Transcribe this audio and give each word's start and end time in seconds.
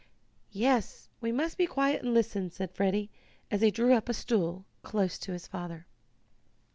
"Yes, 0.55 1.09
we 1.19 1.31
must 1.31 1.59
be 1.59 1.67
quiet 1.67 2.01
and 2.01 2.11
listen," 2.11 2.49
said 2.49 2.71
Freddie, 2.71 3.11
as 3.51 3.61
he 3.61 3.69
drew 3.69 3.93
up 3.93 4.09
a 4.09 4.15
stool 4.15 4.65
close 4.81 5.19
to 5.19 5.31
his 5.33 5.45
father. 5.45 5.85